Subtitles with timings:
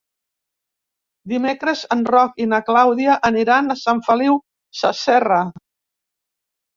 [1.33, 4.39] Dimecres en Roc i na Clàudia aniran a Sant Feliu
[4.81, 5.39] Sasserra.